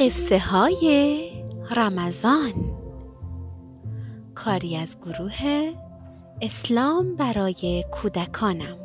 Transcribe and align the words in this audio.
قصه 0.00 0.38
های 0.38 1.30
رمضان. 1.76 2.52
کاری 4.34 4.76
از 4.76 5.00
گروه 5.00 5.72
اسلام 6.40 7.16
برای 7.16 7.84
کودکانم. 7.92 8.78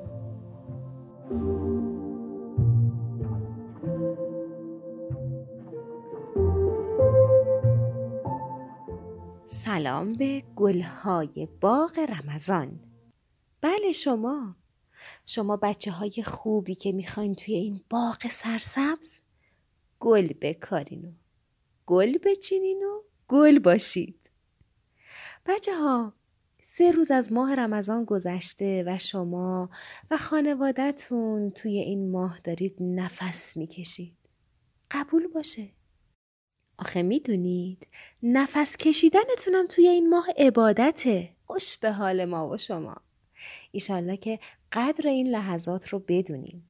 سلام 9.47 10.13
به 10.13 10.43
گلهای 10.55 11.47
باغ 11.61 11.99
رمضان. 11.99 12.79
بله 13.61 13.91
شما. 13.91 14.55
شما 15.25 15.57
بچه 15.57 15.91
های 15.91 16.23
خوبی 16.25 16.75
که 16.75 16.91
می‌خواین 16.91 17.35
توی 17.35 17.55
این 17.55 17.81
باغ 17.89 18.27
سرسبز؟ 18.29 19.24
گل 19.99 20.27
بکارین 20.41 21.05
و 21.05 21.11
گل 21.85 22.17
بچینین 22.17 22.83
و 22.83 23.01
گل 23.27 23.59
باشید. 23.59 24.31
بچه 25.45 25.75
ها 25.75 26.13
سه 26.61 26.91
روز 26.91 27.11
از 27.11 27.33
ماه 27.33 27.55
رمضان 27.55 28.05
گذشته 28.05 28.83
و 28.87 28.97
شما 28.97 29.69
و 30.11 30.17
خانوادتون 30.17 31.51
توی 31.51 31.79
این 31.79 32.11
ماه 32.11 32.39
دارید 32.43 32.75
نفس 32.79 33.57
می‌کشید. 33.57 34.17
قبول 34.91 35.27
باشه. 35.27 35.69
آخه 36.77 37.01
می‌دونید 37.01 37.87
نفس 38.23 38.77
کشیدنتونم 38.77 39.67
توی 39.67 39.87
این 39.87 40.09
ماه 40.09 40.27
عبادته. 40.37 41.35
خوش 41.45 41.77
به 41.77 41.91
حال 41.91 42.25
ما 42.25 42.49
و 42.49 42.57
شما. 42.57 42.95
ایشالله 43.71 44.17
که 44.17 44.39
قدر 44.71 45.07
این 45.07 45.27
لحظات 45.27 45.87
رو 45.87 45.99
بدونیم. 46.07 46.69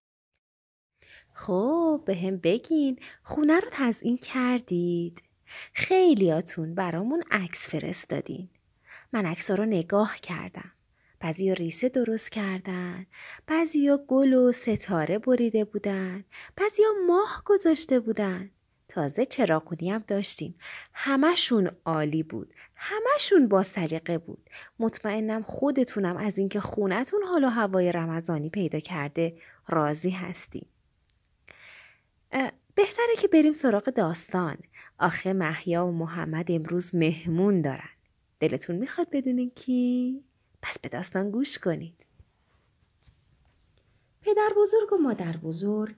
خب 1.37 2.01
به 2.05 2.15
هم 2.15 2.37
بگین. 2.37 2.99
خونه 3.23 3.59
رو 3.59 3.67
تزئین 3.71 4.17
کردید. 4.17 5.23
خیلیاتون 5.73 6.75
برامون 6.75 7.23
عکس 7.31 7.67
فرستادین. 7.67 8.49
من 9.13 9.25
عکس 9.25 9.51
رو 9.51 9.65
نگاه 9.65 10.17
کردم. 10.17 10.71
بعضی 11.19 11.55
ریسه 11.55 11.89
درست 11.89 12.31
کردن. 12.31 13.05
بعضی 13.47 13.97
گل 14.07 14.33
و 14.33 14.51
ستاره 14.51 15.19
بریده 15.19 15.65
بودن. 15.65 16.25
بعضی 16.55 16.83
ماه 17.07 17.41
گذاشته 17.45 17.99
بودن. 17.99 18.51
تازه 18.87 19.25
چراغونی 19.25 19.91
هم 19.91 20.03
داشتیم. 20.07 20.55
همشون 20.93 21.69
عالی 21.85 22.23
بود. 22.23 22.53
همشون 22.75 23.47
با 23.47 23.63
سلیقه 23.63 24.17
بود. 24.17 24.49
مطمئنم 24.79 25.41
خودتونم 25.41 26.17
از 26.17 26.37
اینکه 26.37 26.59
خونتون 26.59 27.23
حالا 27.23 27.49
هوای 27.49 27.91
رمضانی 27.91 28.49
پیدا 28.49 28.79
کرده 28.79 29.37
راضی 29.67 30.09
هستیم 30.09 30.67
بهتره 32.75 33.15
که 33.21 33.27
بریم 33.27 33.53
سراغ 33.53 33.83
داستان 33.83 34.57
آخه 34.99 35.33
محیا 35.33 35.87
و 35.87 35.91
محمد 35.91 36.51
امروز 36.51 36.95
مهمون 36.95 37.61
دارن 37.61 37.89
دلتون 38.39 38.75
می‌خواد 38.75 39.07
بدونین 39.11 39.51
کی؟ 39.55 40.23
پس 40.61 40.79
به 40.79 40.89
داستان 40.89 41.31
گوش 41.31 41.57
کنید 41.57 42.05
پدر 44.21 44.49
بزرگ 44.57 44.93
و 44.93 44.97
مادر 44.97 45.37
بزرگ 45.37 45.95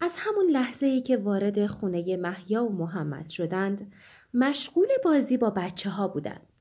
از 0.00 0.16
همون 0.18 0.46
لحظه 0.50 0.86
ای 0.86 1.00
که 1.00 1.16
وارد 1.16 1.66
خونه 1.66 2.16
محیا 2.16 2.64
و 2.64 2.72
محمد 2.72 3.28
شدند 3.28 3.92
مشغول 4.34 4.88
بازی 5.04 5.36
با 5.36 5.50
بچه 5.50 5.90
ها 5.90 6.08
بودند. 6.08 6.52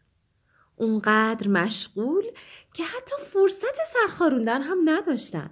اونقدر 0.76 1.48
مشغول 1.48 2.24
که 2.74 2.84
حتی 2.84 3.16
فرصت 3.26 3.84
سرخاروندن 3.86 4.62
هم 4.62 4.78
نداشتن. 4.86 5.50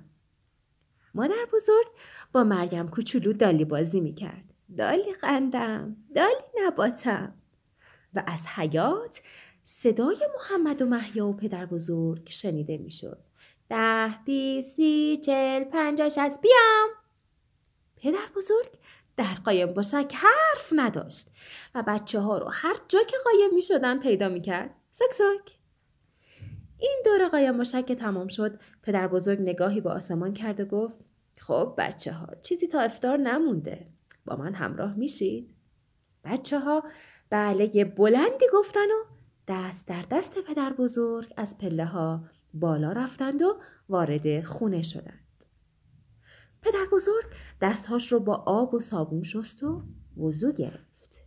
مادر 1.13 1.45
بزرگ 1.53 1.87
با 2.31 2.43
مریم 2.43 2.87
کوچولو 2.89 3.33
دالی 3.33 3.65
بازی 3.65 4.01
می‌کرد. 4.01 4.43
دالی 4.77 5.13
قندم، 5.13 5.97
دالی 6.15 6.43
نباتم. 6.65 7.33
و 8.13 8.23
از 8.27 8.45
حیات 8.47 9.21
صدای 9.63 10.17
محمد 10.35 10.81
و 10.81 10.85
محیا 10.85 11.27
و 11.27 11.33
پدر 11.33 11.65
بزرگ 11.65 12.29
شنیده 12.29 12.77
می‌شد. 12.77 13.19
ده، 13.69 14.09
بیس، 14.25 14.75
سی، 14.75 15.19
چل، 15.25 15.63
پنجاه، 15.63 16.09
شست، 16.09 16.41
بیام. 16.41 16.89
پدر 17.95 18.27
بزرگ 18.35 18.69
در 19.17 19.33
قایم 19.45 19.73
باشک 19.73 20.13
حرف 20.15 20.69
نداشت 20.71 21.27
و 21.75 21.83
بچه 21.87 22.19
ها 22.19 22.37
رو 22.37 22.49
هر 22.51 22.75
جا 22.87 23.03
که 23.03 23.17
قایم 23.23 23.53
می 23.55 23.61
شدن 23.61 23.99
پیدا 23.99 24.29
می 24.29 24.41
کرد. 24.41 24.75
سک 24.91 25.11
سک. 25.11 25.62
این 26.83 27.01
دور 27.05 27.27
قایم 27.27 27.63
که 27.63 27.95
تمام 27.95 28.27
شد 28.27 28.59
پدر 28.83 29.07
بزرگ 29.07 29.41
نگاهی 29.41 29.81
به 29.81 29.89
آسمان 29.89 30.33
کرد 30.33 30.59
و 30.59 30.65
گفت 30.65 30.97
خب 31.37 31.73
بچه 31.77 32.13
ها 32.13 32.27
چیزی 32.41 32.67
تا 32.67 32.81
افتار 32.81 33.17
نمونده. 33.17 33.87
با 34.25 34.35
من 34.35 34.53
همراه 34.53 34.95
میشید؟ 34.95 35.55
بچه 36.23 36.59
ها 36.59 36.83
بله 37.29 37.85
بلندی 37.85 38.45
گفتن 38.53 38.79
و 38.79 39.03
دست 39.47 39.87
در 39.87 40.05
دست 40.11 40.39
پدر 40.39 40.73
بزرگ 40.73 41.33
از 41.37 41.57
پله 41.57 41.85
ها 41.85 42.23
بالا 42.53 42.91
رفتند 42.91 43.41
و 43.41 43.59
وارد 43.89 44.43
خونه 44.43 44.81
شدند. 44.81 45.45
پدر 46.61 46.85
بزرگ 46.91 47.25
دستهاش 47.61 48.11
رو 48.11 48.19
با 48.19 48.35
آب 48.35 48.73
و 48.73 48.79
صابون 48.79 49.23
شست 49.23 49.63
و 49.63 49.83
وضو 50.17 50.51
گرفت. 50.51 51.23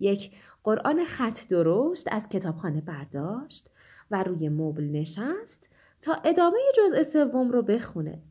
یک 0.00 0.30
قرآن 0.64 1.04
خط 1.04 1.48
درشت 1.48 2.12
از 2.12 2.28
کتابخانه 2.28 2.80
برداشت 2.80 3.70
و 4.10 4.22
روی 4.22 4.48
مبل 4.48 4.84
نشست 4.84 5.70
تا 6.00 6.14
ادامه 6.24 6.58
جزء 6.76 7.02
سوم 7.02 7.50
رو 7.50 7.62
بخونه. 7.62 8.22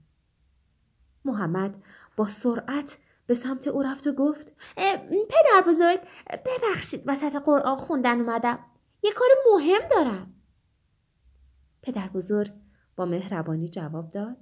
محمد 1.25 1.83
با 2.17 2.27
سرعت 2.27 2.97
به 3.27 3.33
سمت 3.33 3.67
او 3.67 3.81
رفت 3.81 4.07
و 4.07 4.11
گفت 4.11 4.53
پدر 5.05 5.67
بزرگ 5.67 5.99
ببخشید 6.45 7.03
وسط 7.05 7.35
قرآن 7.35 7.77
خوندن 7.77 8.19
اومدم. 8.19 8.59
یه 9.03 9.11
کار 9.11 9.27
مهم 9.53 9.81
دارم. 9.91 10.33
پدر 11.81 12.07
بزرگ 12.07 12.51
با 12.95 13.05
مهربانی 13.05 13.69
جواب 13.69 14.11
داد 14.11 14.37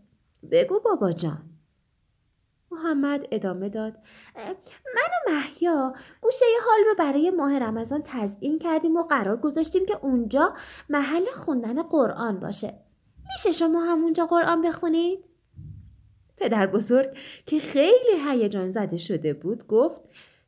بگو 0.52 0.80
بابا 0.80 1.12
جان. 1.12 1.59
محمد 2.80 3.28
ادامه 3.32 3.70
داد 3.70 3.94
من 4.96 5.10
و 5.28 5.32
محیا 5.32 5.94
گوشه 6.22 6.46
حال 6.66 6.80
رو 6.88 6.96
برای 6.98 7.32
ماه 7.32 7.60
رمضان 7.60 8.02
تزیین 8.06 8.60
کردیم 8.60 8.98
و 8.98 9.04
قرار 9.04 9.38
گذاشتیم 9.38 9.86
که 9.86 9.98
اونجا 10.02 10.54
محل 10.90 11.26
خوندن 11.26 11.84
قرآن 11.84 12.40
باشه 12.40 12.80
میشه 13.34 13.52
شما 13.52 13.84
همونجا 13.84 14.26
قرآن 14.26 14.62
بخونید؟ 14.62 15.30
پدر 16.38 16.68
بزرگ 16.68 17.18
که 17.46 17.60
خیلی 17.60 18.30
هیجان 18.30 18.70
زده 18.70 18.98
شده 18.98 19.34
بود 19.34 19.68
گفت 19.68 20.02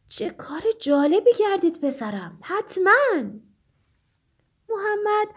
چه 0.07 0.29
کار 0.29 0.61
جالبی 0.79 1.31
کردید 1.39 1.79
پسرم 1.81 2.39
حتما 2.41 3.21
محمد 4.69 5.27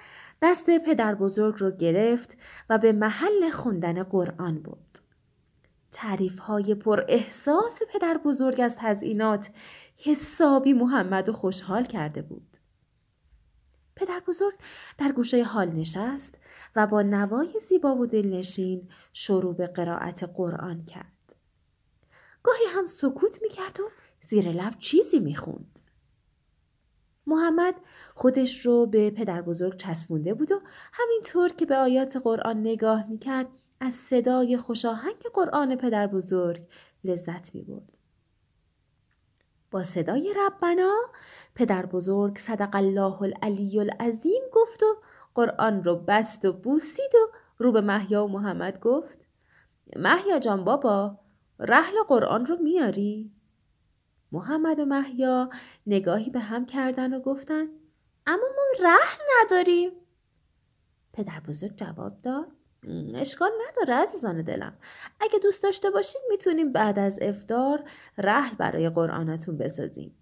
دست 0.42 0.78
پدر 0.78 1.14
بزرگ 1.14 1.54
رو 1.58 1.70
گرفت 1.70 2.36
و 2.70 2.78
به 2.78 2.92
محل 2.92 3.50
خوندن 3.50 4.02
قرآن 4.02 4.62
برد. 4.62 5.03
تعریف 5.94 6.38
های 6.38 6.74
پر 6.74 7.04
احساس 7.08 7.78
پدر 7.92 8.20
بزرگ 8.24 8.60
از 8.60 8.76
تزئینات 8.78 9.50
حسابی 10.04 10.72
محمد 10.72 11.28
و 11.28 11.32
خوشحال 11.32 11.84
کرده 11.84 12.22
بود. 12.22 12.56
پدر 13.96 14.22
بزرگ 14.26 14.54
در 14.98 15.12
گوشه 15.12 15.44
حال 15.44 15.68
نشست 15.68 16.38
و 16.76 16.86
با 16.86 17.02
نوای 17.02 17.60
زیبا 17.60 17.96
و 17.96 18.06
دلنشین 18.06 18.88
شروع 19.12 19.54
به 19.54 19.66
قرائت 19.66 20.24
قرآن 20.24 20.84
کرد. 20.84 21.36
گاهی 22.42 22.64
هم 22.68 22.86
سکوت 22.86 23.42
می 23.42 23.48
کرد 23.48 23.80
و 23.80 23.90
زیر 24.20 24.48
لب 24.48 24.78
چیزی 24.78 25.20
می 25.20 25.34
خوند. 25.34 25.80
محمد 27.26 27.74
خودش 28.14 28.66
رو 28.66 28.86
به 28.86 29.10
پدر 29.10 29.42
بزرگ 29.42 29.76
چسبونده 29.76 30.34
بود 30.34 30.52
و 30.52 30.60
همینطور 30.92 31.48
که 31.48 31.66
به 31.66 31.76
آیات 31.76 32.16
قرآن 32.16 32.60
نگاه 32.60 33.06
می 33.06 33.18
کرد 33.18 33.48
از 33.84 33.94
صدای 33.94 34.56
خوشاهنگ 34.56 35.22
قرآن 35.34 35.76
پدر 35.76 36.06
بزرگ 36.06 36.66
لذت 37.04 37.54
می 37.54 37.62
برد. 37.62 37.98
با 39.70 39.82
صدای 39.84 40.34
ربنا 40.36 40.94
پدر 41.54 41.86
بزرگ 41.86 42.38
صدق 42.38 42.76
الله 42.76 43.22
العلی 43.22 43.80
العظیم 43.80 44.42
گفت 44.52 44.82
و 44.82 44.86
قرآن 45.34 45.84
رو 45.84 45.96
بست 45.96 46.44
و 46.44 46.52
بوسید 46.52 47.14
و 47.14 47.36
رو 47.58 47.72
به 47.72 47.80
محیا 47.80 48.24
و 48.24 48.28
محمد 48.28 48.80
گفت 48.80 49.28
محیا 49.96 50.38
جان 50.38 50.64
بابا 50.64 51.18
رحل 51.58 52.02
قرآن 52.08 52.46
رو 52.46 52.56
میاری؟ 52.56 53.32
محمد 54.32 54.78
و 54.78 54.84
محیا 54.84 55.50
نگاهی 55.86 56.30
به 56.30 56.40
هم 56.40 56.66
کردن 56.66 57.14
و 57.14 57.20
گفتن 57.20 57.66
اما 58.26 58.46
ما 58.56 58.86
رحل 58.86 59.22
نداریم 59.40 59.92
پدر 61.12 61.40
بزرگ 61.40 61.76
جواب 61.76 62.20
داد 62.22 62.63
اشکال 63.14 63.50
نداره 63.68 63.94
عزیزان 63.94 64.42
دلم. 64.42 64.78
اگه 65.20 65.38
دوست 65.38 65.62
داشته 65.62 65.90
باشید 65.90 66.20
می‌تونیم 66.28 66.72
بعد 66.72 66.98
از 66.98 67.18
افتار 67.22 67.84
رحل 68.18 68.56
برای 68.56 68.88
قرآنتون 68.88 69.58
بسازیم. 69.58 70.14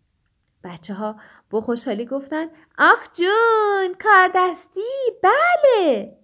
بچه 0.65 0.95
ها 0.95 1.17
با 1.51 1.61
خوشحالی 1.61 2.07
گفتن 2.07 2.47
آخ 2.79 3.11
جون 3.13 3.95
کار 4.03 4.31
دستی؟ 4.35 4.81
بله! 5.23 6.19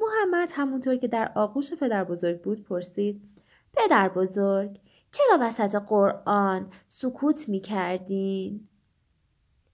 محمد 0.00 0.52
همونطور 0.54 0.96
که 0.96 1.08
در 1.08 1.32
آغوش 1.34 1.72
پدر 1.72 2.04
بزرگ 2.04 2.42
بود 2.42 2.64
پرسید 2.64 3.22
پدر 3.72 4.08
بزرگ 4.08 4.80
چرا 5.10 5.38
وسط 5.40 5.74
قرآن 5.74 6.70
سکوت 6.86 7.48
می 7.48 7.60
کردین؟ 7.60 8.68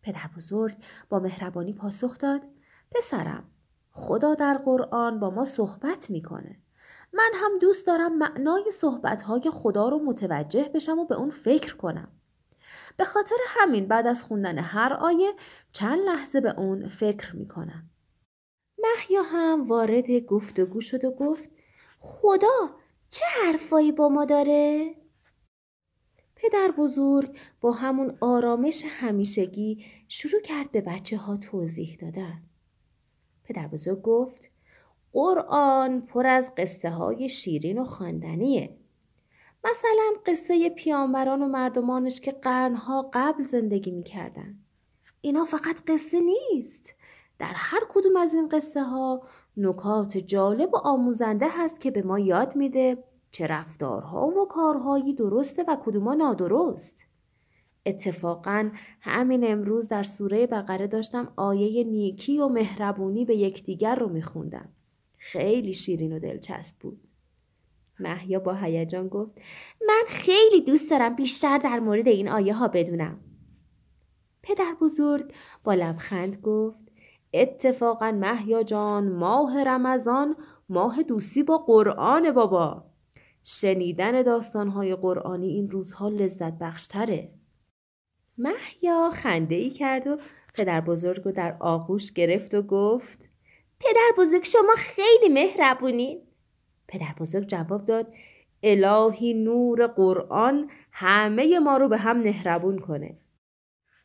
پدر 0.02 0.30
بزرگ 0.36 0.76
با 1.08 1.18
مهربانی 1.18 1.72
پاسخ 1.72 2.18
داد 2.18 2.42
پسرم 2.90 3.44
خدا 3.94 4.34
در 4.34 4.58
قرآن 4.58 5.20
با 5.20 5.30
ما 5.30 5.44
صحبت 5.44 6.10
می‌کنه. 6.10 6.60
من 7.12 7.30
هم 7.34 7.58
دوست 7.58 7.86
دارم 7.86 8.18
معنای 8.18 8.70
صحبتهای 8.70 9.50
خدا 9.52 9.88
رو 9.88 9.98
متوجه 9.98 10.70
بشم 10.74 10.98
و 10.98 11.04
به 11.04 11.14
اون 11.14 11.30
فکر 11.30 11.76
کنم. 11.76 12.08
به 12.96 13.04
خاطر 13.04 13.36
همین 13.46 13.88
بعد 13.88 14.06
از 14.06 14.22
خوندن 14.22 14.58
هر 14.58 14.92
آیه 14.92 15.32
چند 15.72 16.04
لحظه 16.04 16.40
به 16.40 16.58
اون 16.58 16.86
فکر 16.86 17.36
می‌کنم. 17.36 17.90
محیا 18.78 19.22
هم 19.22 19.64
وارد 19.64 20.10
گفتگو 20.10 20.80
شد 20.80 21.04
و 21.04 21.10
گفت 21.10 21.50
خدا 21.98 22.70
چه 23.08 23.24
حرفایی 23.44 23.92
با 23.92 24.08
ما 24.08 24.24
داره؟ 24.24 24.94
پدر 26.36 26.70
بزرگ 26.78 27.38
با 27.60 27.72
همون 27.72 28.18
آرامش 28.20 28.84
همیشگی 28.88 29.84
شروع 30.08 30.40
کرد 30.40 30.72
به 30.72 30.80
بچه 30.80 31.16
ها 31.16 31.36
توضیح 31.36 31.98
دادن. 32.00 32.42
پدر 33.44 33.66
بزرگ 33.66 34.02
گفت 34.02 34.50
قرآن 35.12 36.00
پر 36.00 36.26
از 36.26 36.52
قصه 36.56 36.90
های 36.90 37.28
شیرین 37.28 37.78
و 37.78 37.84
خواندنیه. 37.84 38.76
مثلا 39.64 40.12
قصه 40.26 40.68
پیامبران 40.68 41.42
و 41.42 41.48
مردمانش 41.48 42.20
که 42.20 42.32
قرنها 42.32 43.10
قبل 43.12 43.42
زندگی 43.42 43.90
می‌کردن. 43.90 44.54
اینا 45.20 45.44
فقط 45.44 45.82
قصه 45.86 46.20
نیست. 46.20 46.94
در 47.38 47.52
هر 47.54 47.80
کدوم 47.88 48.16
از 48.16 48.34
این 48.34 48.48
قصه 48.48 48.82
ها 48.82 49.22
نکات 49.56 50.18
جالب 50.18 50.74
و 50.74 50.76
آموزنده 50.76 51.46
هست 51.50 51.80
که 51.80 51.90
به 51.90 52.02
ما 52.02 52.18
یاد 52.18 52.56
میده 52.56 53.04
چه 53.30 53.46
رفتارها 53.46 54.26
و 54.26 54.48
کارهایی 54.48 55.14
درسته 55.14 55.64
و 55.68 55.76
کدوما 55.84 56.14
نادرست. 56.14 57.06
اتفاقا 57.86 58.70
همین 59.00 59.52
امروز 59.52 59.88
در 59.88 60.02
سوره 60.02 60.46
بقره 60.46 60.86
داشتم 60.86 61.32
آیه 61.36 61.84
نیکی 61.84 62.38
و 62.38 62.48
مهربونی 62.48 63.24
به 63.24 63.36
یکدیگر 63.36 63.94
رو 63.94 64.08
میخوندم. 64.08 64.68
خیلی 65.16 65.72
شیرین 65.72 66.12
و 66.12 66.18
دلچسب 66.18 66.76
بود. 66.80 67.00
محیا 68.00 68.38
با 68.38 68.54
هیجان 68.54 69.08
گفت 69.08 69.38
من 69.88 70.02
خیلی 70.06 70.60
دوست 70.60 70.90
دارم 70.90 71.16
بیشتر 71.16 71.58
در 71.58 71.80
مورد 71.80 72.08
این 72.08 72.28
آیه 72.28 72.54
ها 72.54 72.68
بدونم. 72.68 73.20
پدر 74.42 74.76
بزرگ 74.80 75.32
با 75.64 75.74
لبخند 75.74 76.36
گفت 76.42 76.84
اتفاقا 77.34 78.12
محیا 78.12 78.62
جان 78.62 79.08
ماه 79.08 79.64
رمضان 79.64 80.36
ماه 80.68 81.02
دوستی 81.02 81.42
با 81.42 81.58
قرآن 81.58 82.32
بابا. 82.32 82.84
شنیدن 83.44 84.22
داستانهای 84.22 84.94
قرآنی 84.94 85.48
این 85.48 85.70
روزها 85.70 86.08
لذت 86.08 86.58
بخشتره. 86.58 87.32
محیا 88.38 89.10
خنده 89.10 89.54
ای 89.54 89.70
کرد 89.70 90.06
و 90.06 90.18
پدر 90.54 90.80
بزرگ 90.80 91.22
رو 91.24 91.32
در 91.32 91.56
آغوش 91.60 92.12
گرفت 92.12 92.54
و 92.54 92.62
گفت 92.62 93.30
پدر 93.80 94.10
بزرگ 94.18 94.44
شما 94.44 94.72
خیلی 94.76 95.28
مهربونین. 95.34 96.22
پدر 96.88 97.14
بزرگ 97.20 97.46
جواب 97.46 97.84
داد 97.84 98.06
الهی 98.62 99.34
نور 99.34 99.86
قرآن 99.86 100.70
همه 100.92 101.58
ما 101.58 101.76
رو 101.76 101.88
به 101.88 101.98
هم 101.98 102.22
مهربون 102.22 102.78
کنه. 102.78 103.18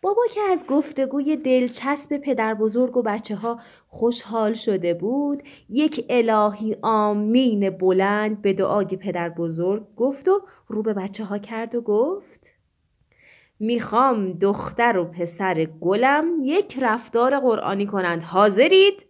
بابا 0.02 0.22
که 0.34 0.42
از 0.42 0.66
گفتگوی 0.68 1.36
دلچسب 1.36 2.18
پدر 2.18 2.54
بزرگ 2.54 2.98
و 2.98 3.02
بچه 3.02 3.36
ها 3.36 3.60
خوشحال 3.88 4.54
شده 4.54 4.94
بود 4.94 5.44
یک 5.70 6.06
الهی 6.10 6.76
آمین 6.82 7.70
بلند 7.70 8.42
به 8.42 8.54
دعای 8.54 8.86
پدر 8.86 9.30
بزرگ 9.30 9.96
گفت 9.96 10.28
و 10.28 10.42
رو 10.68 10.84
به 10.84 10.94
بچه 10.94 11.24
ها 11.24 11.38
کرد 11.38 11.76
و 11.76 11.82
گفت 11.82 12.59
می‌خوام 13.60 14.34
دختر 14.34 14.98
و 14.98 15.06
پسر 15.06 15.66
گلم 15.66 16.26
یک 16.42 16.80
رفتار 16.82 17.40
قرآنی 17.40 17.86
کنند 17.86 18.24
حاضرید؟ 18.24 19.06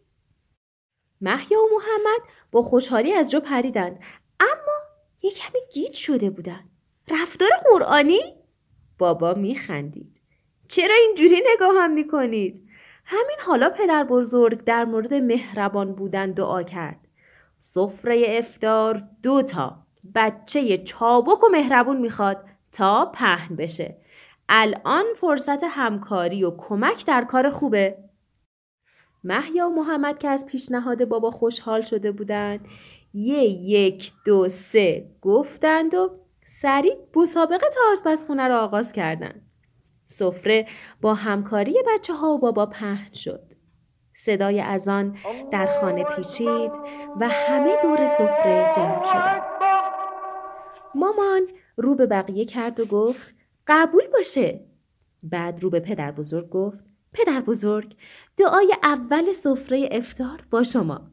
محیا 1.21 1.59
و 1.59 1.69
محمد 1.73 2.21
با 2.51 2.61
خوشحالی 2.61 3.13
از 3.13 3.31
جا 3.31 3.39
پریدند 3.39 3.99
اما 4.39 4.79
یک 5.23 5.37
کمی 5.37 5.59
گیج 5.73 5.93
شده 5.93 6.29
بودند 6.29 6.69
رفتار 7.11 7.49
قرآنی؟ 7.71 8.19
بابا 8.97 9.33
میخندید 9.33 10.21
چرا 10.67 10.95
اینجوری 10.95 11.43
نگاه 11.53 11.73
هم 11.75 11.91
می‌کنید؟ 11.91 12.69
همین 13.05 13.37
حالا 13.45 13.69
پدر 13.69 14.03
بزرگ 14.03 14.63
در 14.63 14.85
مورد 14.85 15.13
مهربان 15.13 15.95
بودن 15.95 16.31
دعا 16.31 16.63
کرد. 16.63 17.07
سفره 17.57 18.25
افتار 18.27 19.01
دو 19.23 19.41
تا 19.41 19.77
بچه 20.15 20.77
چابک 20.77 21.43
و 21.43 21.47
مهربون 21.51 21.97
می‌خواد 21.97 22.45
تا 22.71 23.05
پهن 23.05 23.55
بشه. 23.55 23.98
الان 24.51 25.05
فرصت 25.15 25.63
همکاری 25.63 26.43
و 26.43 26.51
کمک 26.57 27.05
در 27.05 27.23
کار 27.23 27.49
خوبه. 27.49 27.97
محیا 29.23 29.69
و 29.69 29.75
محمد 29.75 30.19
که 30.19 30.27
از 30.29 30.45
پیشنهاد 30.45 31.05
بابا 31.05 31.31
خوشحال 31.31 31.81
شده 31.81 32.11
بودند 32.11 32.67
یه 33.13 33.43
یک 33.43 34.11
دو 34.25 34.49
سه 34.49 35.09
گفتند 35.21 35.95
و 35.95 36.19
سریع 36.45 36.95
مسابقه 37.15 37.69
تا 37.69 37.79
آشپزخونه 37.91 38.47
را 38.47 38.63
آغاز 38.63 38.91
کردند. 38.91 39.41
سفره 40.05 40.67
با 41.01 41.13
همکاری 41.13 41.75
بچه 41.87 42.13
ها 42.13 42.27
و 42.27 42.39
بابا 42.39 42.65
پهن 42.65 43.13
شد. 43.13 43.43
صدای 44.13 44.61
اذان 44.61 45.17
در 45.51 45.65
خانه 45.65 46.03
پیچید 46.03 46.71
و 47.19 47.29
همه 47.29 47.77
دور 47.81 48.07
سفره 48.07 48.71
جمع 48.75 49.03
شدند. 49.03 49.41
مامان 50.95 51.41
رو 51.77 51.95
به 51.95 52.05
بقیه 52.05 52.45
کرد 52.45 52.79
و 52.79 52.85
گفت 52.85 53.38
قبول 53.69 54.03
باشه. 54.13 54.65
بعد 55.23 55.63
رو 55.63 55.69
به 55.69 55.79
پدر 55.79 56.11
بزرگ 56.11 56.49
گفت 56.49 56.85
پدر 57.13 57.41
بزرگ 57.41 57.95
دعای 58.37 58.73
اول 58.83 59.33
سفره 59.33 59.89
افتار 59.91 60.47
با 60.51 60.63
شما. 60.63 61.11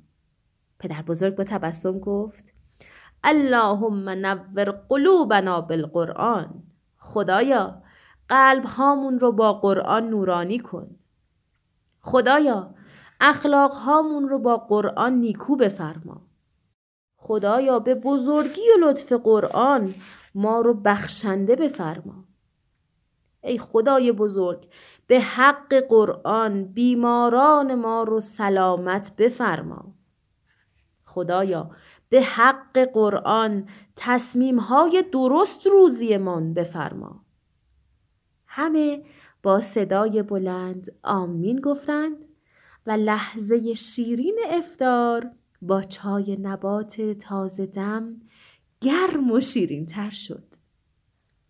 پدر 0.78 1.02
بزرگ 1.02 1.34
با 1.34 1.44
تبسم 1.44 1.98
گفت 1.98 2.54
اللهم 3.24 4.08
نور 4.08 4.70
قلوبنا 4.88 5.60
بالقرآن 5.60 6.62
خدایا 6.96 7.82
قلب 8.28 8.64
هامون 8.64 9.20
رو 9.20 9.32
با 9.32 9.52
قرآن 9.52 10.08
نورانی 10.08 10.58
کن. 10.58 10.96
خدایا 12.00 12.74
اخلاق 13.20 13.72
هامون 13.72 14.28
رو 14.28 14.38
با 14.38 14.56
قرآن 14.56 15.12
نیکو 15.12 15.56
بفرما. 15.56 16.26
خدایا 17.16 17.78
به 17.78 17.94
بزرگی 17.94 18.60
و 18.60 18.86
لطف 18.86 19.12
قرآن 19.12 19.94
ما 20.34 20.60
رو 20.60 20.74
بخشنده 20.74 21.56
بفرما. 21.56 22.15
ای 23.46 23.58
خدای 23.58 24.12
بزرگ 24.12 24.68
به 25.06 25.20
حق 25.20 25.74
قرآن 25.88 26.64
بیماران 26.64 27.74
ما 27.74 28.02
رو 28.02 28.20
سلامت 28.20 29.12
بفرما. 29.18 29.94
خدایا 31.04 31.70
به 32.08 32.22
حق 32.22 32.78
قرآن 32.78 33.68
تصمیم 33.96 34.58
های 34.58 35.04
درست 35.12 35.66
روزیمان 35.66 36.54
بفرما. 36.54 37.24
همه 38.46 39.02
با 39.42 39.60
صدای 39.60 40.22
بلند 40.22 40.86
آمین 41.02 41.60
گفتند 41.60 42.26
و 42.86 42.90
لحظه 42.90 43.74
شیرین 43.74 44.38
افتار 44.50 45.30
با 45.62 45.82
چای 45.82 46.36
نبات 46.40 47.00
تازه 47.00 47.66
دم 47.66 48.20
گرم 48.80 49.30
و 49.30 49.40
شیرین 49.40 49.86
تر 49.86 50.10
شد. 50.10 50.55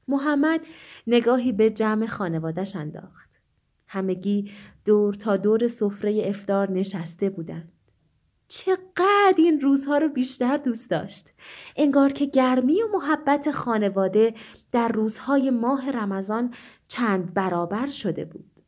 محمد 0.09 0.61
نگاهی 1.07 1.53
به 1.53 1.71
جمع 1.71 2.07
خانوادش 2.07 2.77
انداخت. 2.77 3.41
همگی 3.87 4.51
دور 4.85 5.15
تا 5.15 5.37
دور 5.37 5.69
سفره 5.69 6.23
افتار 6.25 6.71
نشسته 6.71 7.31
بودند. 7.31 7.73
چقدر 8.49 9.35
این 9.39 9.61
روزها 9.61 9.99
رو 9.99 10.09
بیشتر 10.09 10.57
دوست 10.57 10.91
داشت. 10.91 11.33
انگار 11.77 12.13
که 12.13 12.27
گرمی 12.27 12.83
و 12.83 12.89
محبت 12.93 13.51
خانواده 13.51 14.35
در 14.73 14.89
روزهای 14.89 15.51
ماه 15.51 15.91
رمضان 15.91 16.55
چند 16.89 17.35
برابر 17.35 17.87
شده 17.87 18.25
بود. 18.25 18.61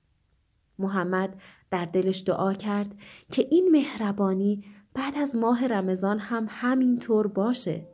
محمد 0.78 1.40
در 1.71 1.85
دلش 1.85 2.23
دعا 2.26 2.52
کرد 2.52 2.95
که 3.33 3.47
این 3.50 3.68
مهربانی 3.73 4.64
بعد 4.95 5.18
از 5.18 5.37
ماه 5.37 5.66
رمضان 5.66 6.18
هم 6.18 6.47
همینطور 6.49 7.26
باشه 7.26 7.87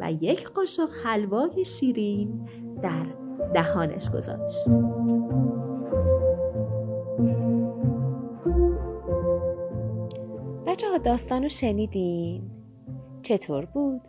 و 0.00 0.12
یک 0.12 0.48
قاشق 0.48 0.88
حلوای 1.04 1.64
شیرین 1.64 2.48
در 2.82 3.06
دهانش 3.54 4.10
گذاشت. 4.10 4.68
بچه 10.66 10.88
ها 10.88 10.98
داستان 10.98 11.42
رو 11.42 11.48
شنیدین؟ 11.48 12.50
چطور 13.22 13.64
بود؟ 13.64 14.00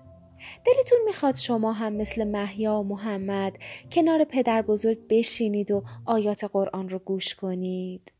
دلتون 0.65 0.99
می‌خواد 1.05 1.35
شما 1.35 1.73
هم 1.73 1.93
مثل 1.93 2.23
محیا 2.23 2.79
و 2.79 2.83
محمد 2.83 3.57
کنار 3.91 4.23
پدر 4.23 4.61
بزرگ 4.61 4.97
بشینید 5.09 5.71
و 5.71 5.83
آیات 6.05 6.43
قرآن 6.43 6.89
رو 6.89 6.99
گوش 6.99 7.35
کنید؟ 7.35 8.11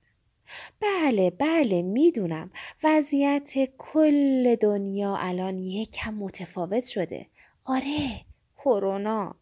بله 0.79 1.29
بله 1.29 1.81
می‌دونم 1.81 2.51
وضعیت 2.83 3.53
کل 3.77 4.55
دنیا 4.55 5.15
الان 5.19 5.59
یکم 5.59 6.13
متفاوت 6.13 6.86
شده 6.86 7.27
آره. 7.67 8.21
کرونا. 8.57 9.36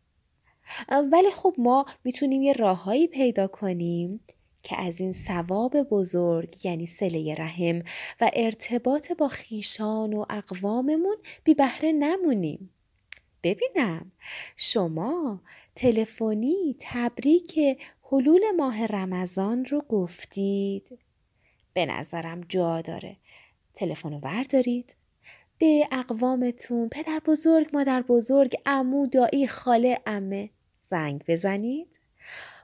ولی 1.11 1.29
خب 1.31 1.55
ما 1.57 1.85
می‌تونیم 2.03 2.41
یه 2.41 2.53
راههایی 2.53 3.07
پیدا 3.07 3.47
کنیم 3.47 4.19
که 4.63 4.81
از 4.81 4.99
این 4.99 5.13
ثواب 5.13 5.83
بزرگ 5.83 6.65
یعنی 6.65 6.85
سله 6.85 7.35
رحم 7.35 7.79
و 8.21 8.31
ارتباط 8.33 9.11
با 9.11 9.27
خیشان 9.27 10.13
و 10.13 10.25
اقواممون 10.29 11.17
بی 11.43 11.53
بهره 11.53 11.91
نمونیم. 11.91 12.69
ببینم 13.43 14.11
شما 14.57 15.41
تلفنی 15.75 16.75
تبریک 16.79 17.59
حلول 18.11 18.51
ماه 18.57 18.85
رمضان 18.85 19.65
رو 19.65 19.81
گفتید. 19.81 20.99
به 21.73 21.85
نظرم 21.85 22.41
جا 22.41 22.81
داره. 22.81 23.17
تلفن 23.73 24.13
رو 24.13 24.19
وردارید 24.19 24.95
به 25.57 25.87
اقوامتون 25.91 26.89
پدر 26.89 27.21
بزرگ 27.25 27.69
مادر 27.73 28.01
بزرگ 28.01 28.55
امو 28.65 29.07
دایی 29.07 29.47
خاله 29.47 30.01
امه 30.05 30.49
زنگ 30.79 31.23
بزنید. 31.27 31.99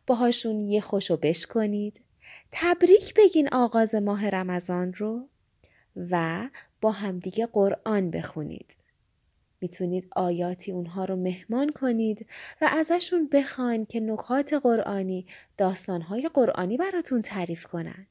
باهاشون 0.07 0.61
یه 0.61 0.81
خوشو 0.81 1.17
بش 1.17 1.45
کنید 1.45 2.01
تبریک 2.51 3.13
بگین 3.13 3.49
آغاز 3.51 3.95
ماه 3.95 4.29
رمضان 4.29 4.93
رو 4.93 5.27
و 5.95 6.49
با 6.81 6.91
همدیگه 6.91 7.45
قرآن 7.45 8.11
بخونید. 8.11 8.75
می‌تونید 9.61 10.07
آیاتی 10.15 10.71
اونها 10.71 11.05
رو 11.05 11.15
مهمان 11.15 11.69
کنید 11.69 12.25
و 12.61 12.69
ازشون 12.71 13.27
بخواین 13.27 13.85
که 13.85 13.99
نکات 13.99 14.53
قرآنی 14.53 15.25
داستانهای 15.57 16.29
قرآنی 16.33 16.77
براتون 16.77 17.21
تعریف 17.21 17.65
کنن. 17.65 18.07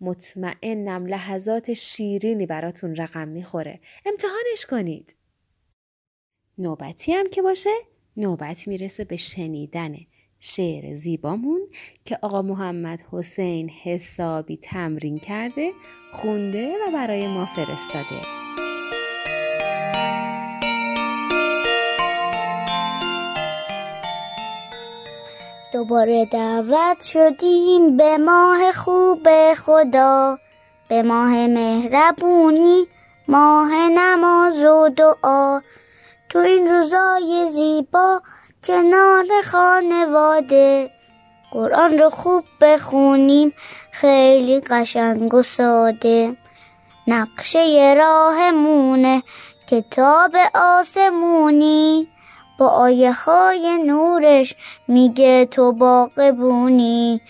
مطمئنم 0.00 1.06
لحظات 1.06 1.74
شیرینی 1.74 2.46
براتون 2.46 2.96
رقم 2.96 3.28
می‌خوره. 3.28 3.80
امتحانش 4.06 4.66
کنید. 4.70 5.16
نوبتی 6.58 7.12
هم 7.12 7.30
که 7.30 7.42
باشه 7.42 7.70
نوبت 8.16 8.68
می‌رسه 8.68 9.04
به 9.04 9.16
شنیدن 9.16 9.96
شعر 10.40 10.94
زیبامون 10.94 11.60
که 12.04 12.18
آقا 12.22 12.42
محمد 12.42 13.00
حسین 13.10 13.70
حسابی 13.70 14.56
تمرین 14.56 15.18
کرده 15.18 15.72
خونده 16.12 16.68
و 16.68 16.92
برای 16.92 17.28
ما 17.28 17.46
فرستاده. 17.46 18.45
دوباره 25.76 26.24
دعوت 26.24 27.02
شدیم 27.02 27.96
به 27.96 28.18
ماه 28.18 28.72
خوب 28.72 29.28
خدا 29.54 30.38
به 30.88 31.02
ماه 31.02 31.46
مهربونی 31.46 32.86
ماه 33.28 33.88
نماز 33.88 34.54
و 34.54 34.88
دعا. 34.88 35.60
تو 36.28 36.38
این 36.38 36.68
روزای 36.68 37.50
زیبا 37.50 38.22
کنار 38.64 39.24
خانواده 39.44 40.90
قرآن 41.50 41.98
رو 41.98 42.10
خوب 42.10 42.44
بخونیم 42.60 43.52
خیلی 43.92 44.60
قشنگ 44.60 45.34
و 45.34 45.42
ساده. 45.42 46.36
نقشه 47.06 47.94
راهمونه 47.98 49.22
کتاب 49.66 50.32
آسمونی. 50.54 52.08
با 52.58 52.68
آیه 52.68 53.12
های 53.12 53.78
نورش 53.78 54.54
میگه 54.88 55.46
تو 55.50 55.72
باقبونی 55.72 57.20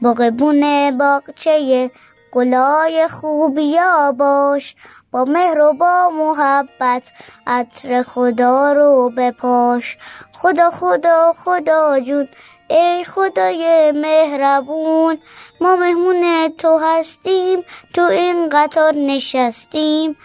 باقبون 0.00 0.90
باغچه 0.98 1.90
گلای 2.32 3.08
خوبیا 3.08 4.12
باش. 4.12 4.76
با 5.12 5.24
مهر 5.24 5.60
و 5.60 5.72
با 5.72 6.10
محبت 6.10 7.02
عطر 7.46 8.02
خدا 8.02 8.72
رو 8.72 9.12
بپاش. 9.16 9.98
خدا 10.32 10.70
خدا 10.70 11.32
خدا 11.32 12.00
جون 12.00 12.28
ای 12.68 13.04
خدای 13.04 13.92
مهربون. 13.92 15.18
ما 15.60 15.76
مهمون 15.76 16.48
تو 16.58 16.78
هستیم 16.78 17.64
تو 17.94 18.02
این 18.02 18.48
قطار 18.48 18.94
نشستیم. 18.94 20.16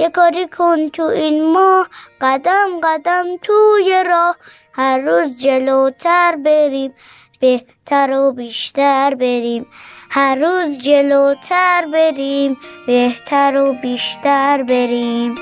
یه 0.00 0.10
کاری 0.10 0.46
کن 0.46 0.88
تو 0.88 1.02
این 1.02 1.52
ماه 1.52 1.88
قدم 2.20 2.68
قدم 2.82 3.26
توی 3.42 4.04
راه. 4.06 4.36
هر 4.72 4.98
روز 4.98 5.36
جلوتر 5.36 6.36
بریم 6.36 6.94
بهتر 7.40 8.10
و 8.10 8.32
بیشتر 8.32 9.14
بریم. 9.14 9.66
هر 10.10 10.34
روز 10.34 10.78
جلوتر 10.78 11.86
بریم 11.92 12.56
بهتر 12.86 13.56
و 13.56 13.72
بیشتر 13.82 14.62
بریم. 14.62 15.34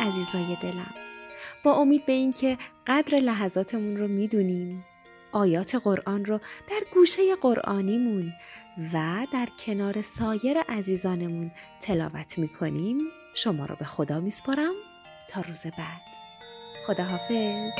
عزیزای 0.00 0.56
دلم 0.62 0.94
با 1.64 1.72
امید 1.72 2.04
به 2.04 2.12
اینکه 2.12 2.58
قدر 2.86 3.18
لحظاتمون 3.18 3.96
رو 3.96 4.08
می‌دونیم. 4.08 4.84
آیات 5.32 5.74
قرآن 5.74 6.24
رو 6.24 6.38
در 6.70 6.80
گوشه 6.94 7.36
قرآنیمون 7.42 8.32
و 8.92 9.26
در 9.32 9.48
کنار 9.66 10.02
سایر 10.02 10.58
عزیزانمون 10.68 11.50
تلاوت 11.80 12.38
می‌کنیم. 12.38 12.98
شما 13.34 13.66
رو 13.66 13.76
به 13.78 13.84
خدا 13.84 14.20
میسپارم. 14.20 14.72
تا 15.28 15.40
روز 15.40 15.66
بعد. 15.66 16.00
خداحافظ. 16.86 17.70